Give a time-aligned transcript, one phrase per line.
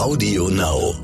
[0.00, 0.94] Audio Now.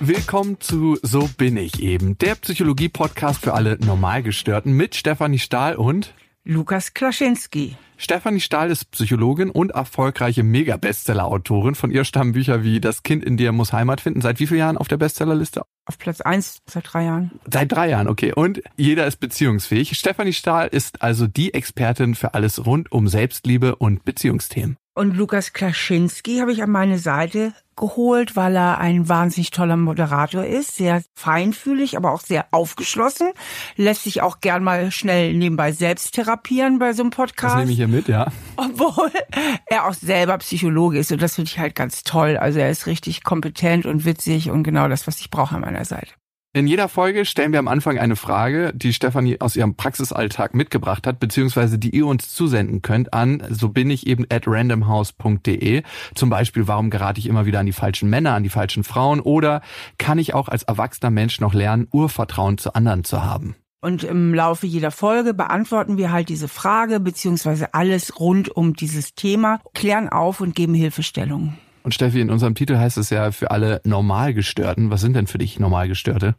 [0.00, 6.14] Willkommen zu So bin ich eben, der Psychologie-Podcast für alle Normalgestörten mit Stefanie Stahl und
[6.50, 7.76] Lukas Klaschinski.
[7.98, 11.74] Stefanie Stahl ist Psychologin und erfolgreiche Mega-Bestseller-Autorin.
[11.74, 14.22] Von ihr stammen Bücher wie Das Kind in dir muss Heimat finden.
[14.22, 15.60] Seit wie vielen Jahren auf der Bestsellerliste?
[15.84, 17.32] Auf Platz eins seit drei Jahren.
[17.52, 18.32] Seit drei Jahren, okay.
[18.32, 19.98] Und jeder ist beziehungsfähig.
[19.98, 24.78] Stefanie Stahl ist also die Expertin für alles rund um Selbstliebe und Beziehungsthemen.
[24.94, 30.44] Und Lukas Klaschinski habe ich an meine Seite geholt, weil er ein wahnsinnig toller Moderator
[30.44, 33.30] ist, sehr feinfühlig, aber auch sehr aufgeschlossen,
[33.76, 37.54] lässt sich auch gern mal schnell nebenbei selbst therapieren bei so einem Podcast.
[37.54, 38.30] Das nehme ich hier mit, ja.
[38.56, 39.10] Obwohl
[39.66, 42.36] er auch selber Psychologe ist und das finde ich halt ganz toll.
[42.36, 45.84] Also er ist richtig kompetent und witzig und genau das, was ich brauche an meiner
[45.84, 46.12] Seite.
[46.54, 51.06] In jeder Folge stellen wir am Anfang eine Frage, die Stefanie aus ihrem Praxisalltag mitgebracht
[51.06, 55.82] hat, beziehungsweise die ihr uns zusenden könnt an, so bin ich eben at randomhouse.de.
[56.14, 59.20] Zum Beispiel, warum gerate ich immer wieder an die falschen Männer, an die falschen Frauen?
[59.20, 59.60] Oder
[59.98, 63.54] kann ich auch als erwachsener Mensch noch lernen, Urvertrauen zu anderen zu haben?
[63.82, 69.14] Und im Laufe jeder Folge beantworten wir halt diese Frage, beziehungsweise alles rund um dieses
[69.14, 71.58] Thema, klären auf und geben Hilfestellungen.
[71.82, 74.90] Und Steffi, in unserem Titel heißt es ja für alle Normalgestörten.
[74.90, 76.34] Was sind denn für dich Normalgestörte?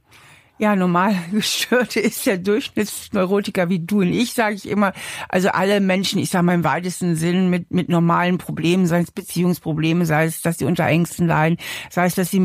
[0.60, 4.92] Ja, Normalgestörte ist der Durchschnittsneurotiker wie du und ich, sage ich immer.
[5.30, 9.12] Also alle Menschen, ich sage mal im weitesten Sinn, mit, mit normalen Problemen, sei es
[9.12, 11.58] Beziehungsprobleme, sei es, dass sie unter Ängsten leiden,
[11.90, 12.42] sei es, dass sie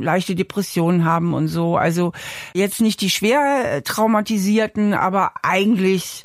[0.00, 1.76] leichte Depressionen haben und so.
[1.76, 2.12] Also
[2.54, 6.22] jetzt nicht die schwer traumatisierten, aber eigentlich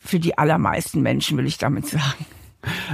[0.00, 2.26] für die allermeisten Menschen, will ich damit sagen.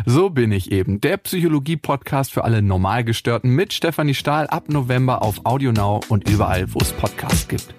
[0.06, 1.00] So bin ich eben.
[1.00, 6.78] Der Psychologie-Podcast für alle Normalgestörten mit Stefanie Stahl ab November auf AudioNow und überall, wo
[6.80, 7.74] es Podcasts gibt.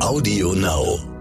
[0.00, 1.13] Audio Now.